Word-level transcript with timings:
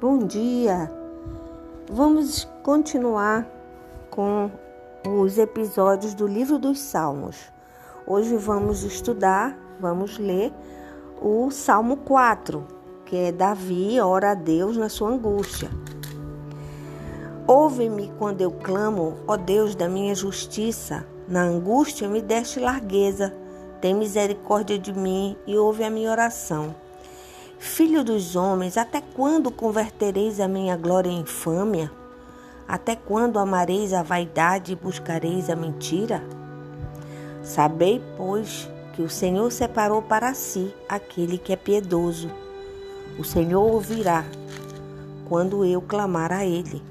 Bom 0.00 0.20
dia! 0.20 0.90
Vamos 1.92 2.48
continuar 2.62 3.46
com 4.10 4.50
os 5.06 5.36
episódios 5.36 6.14
do 6.14 6.26
livro 6.26 6.58
dos 6.58 6.80
Salmos. 6.80 7.52
Hoje 8.06 8.34
vamos 8.38 8.82
estudar, 8.82 9.54
vamos 9.78 10.16
ler 10.16 10.54
o 11.20 11.50
Salmo 11.50 11.98
4, 11.98 12.66
que 13.04 13.14
é 13.14 13.30
Davi 13.30 14.00
ora 14.00 14.30
a 14.30 14.34
Deus 14.34 14.74
na 14.74 14.88
sua 14.88 15.10
angústia. 15.10 15.68
Ouve-me 17.46 18.10
quando 18.18 18.40
eu 18.40 18.52
clamo, 18.52 19.18
ó 19.28 19.36
Deus 19.36 19.74
da 19.74 19.86
minha 19.86 20.14
justiça. 20.14 21.06
Na 21.28 21.42
angústia 21.42 22.08
me 22.08 22.22
deste 22.22 22.58
largueza. 22.58 23.34
Tem 23.82 23.92
misericórdia 23.92 24.78
de 24.78 24.94
mim 24.94 25.36
e 25.46 25.58
ouve 25.58 25.84
a 25.84 25.90
minha 25.90 26.10
oração. 26.10 26.74
Filho 27.62 28.02
dos 28.02 28.36
homens, 28.36 28.78
até 28.78 29.02
quando 29.02 29.50
convertereis 29.50 30.40
a 30.40 30.48
minha 30.48 30.78
glória 30.78 31.10
em 31.10 31.20
infâmia? 31.20 31.92
Até 32.66 32.96
quando 32.96 33.38
amareis 33.38 33.92
a 33.92 34.02
vaidade 34.02 34.72
e 34.72 34.76
buscareis 34.76 35.50
a 35.50 35.54
mentira? 35.54 36.22
Sabei, 37.42 38.02
pois, 38.16 38.66
que 38.94 39.02
o 39.02 39.10
Senhor 39.10 39.52
separou 39.52 40.00
para 40.00 40.32
si 40.32 40.74
aquele 40.88 41.36
que 41.36 41.52
é 41.52 41.56
piedoso. 41.56 42.30
O 43.18 43.24
Senhor 43.24 43.60
ouvirá 43.60 44.24
quando 45.28 45.62
eu 45.62 45.82
clamar 45.82 46.32
a 46.32 46.46
ele. 46.46 46.82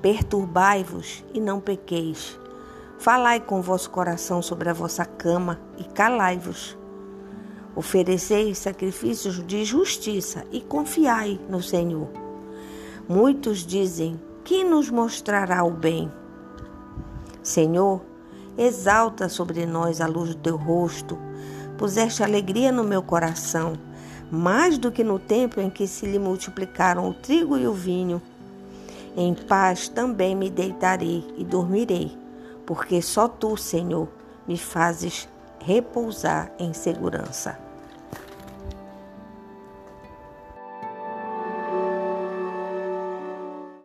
Perturbai-vos 0.00 1.22
e 1.34 1.40
não 1.40 1.60
pequeis. 1.60 2.40
Falai 2.98 3.40
com 3.40 3.60
vosso 3.60 3.90
coração 3.90 4.40
sobre 4.40 4.70
a 4.70 4.72
vossa 4.72 5.04
cama 5.04 5.60
e 5.76 5.84
calai-vos. 5.84 6.79
Oferecei 7.74 8.54
sacrifícios 8.54 9.46
de 9.46 9.64
justiça 9.64 10.44
e 10.50 10.60
confiai 10.60 11.40
no 11.48 11.62
Senhor. 11.62 12.08
Muitos 13.08 13.64
dizem: 13.64 14.20
Quem 14.44 14.68
nos 14.68 14.90
mostrará 14.90 15.62
o 15.64 15.70
bem? 15.70 16.10
Senhor, 17.42 18.02
exalta 18.58 19.28
sobre 19.28 19.64
nós 19.66 20.00
a 20.00 20.06
luz 20.06 20.30
do 20.30 20.40
teu 20.40 20.56
rosto, 20.56 21.16
puseste 21.78 22.22
alegria 22.22 22.72
no 22.72 22.84
meu 22.84 23.02
coração, 23.02 23.74
mais 24.30 24.76
do 24.76 24.92
que 24.92 25.02
no 25.02 25.18
tempo 25.18 25.60
em 25.60 25.70
que 25.70 25.86
se 25.86 26.06
lhe 26.06 26.18
multiplicaram 26.18 27.08
o 27.08 27.14
trigo 27.14 27.56
e 27.56 27.66
o 27.66 27.72
vinho. 27.72 28.20
Em 29.16 29.34
paz 29.34 29.88
também 29.88 30.36
me 30.36 30.50
deitarei 30.50 31.24
e 31.36 31.44
dormirei, 31.44 32.16
porque 32.66 33.00
só 33.00 33.26
tu, 33.26 33.56
Senhor, 33.56 34.08
me 34.46 34.56
fazes 34.56 35.28
repousar 35.62 36.50
em 36.58 36.72
segurança. 36.72 37.69